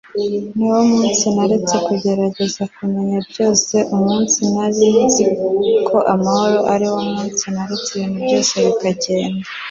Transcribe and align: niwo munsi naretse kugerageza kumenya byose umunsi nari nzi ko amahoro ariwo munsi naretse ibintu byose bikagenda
niwo 0.57 0.79
munsi 0.91 1.25
naretse 1.35 1.75
kugerageza 1.85 2.63
kumenya 2.75 3.19
byose 3.29 3.75
umunsi 3.95 4.39
nari 4.53 4.85
nzi 5.03 5.25
ko 5.87 5.97
amahoro 6.13 6.57
ariwo 6.73 6.99
munsi 7.11 7.43
naretse 7.53 7.89
ibintu 7.93 8.19
byose 8.25 8.53
bikagenda 8.65 9.47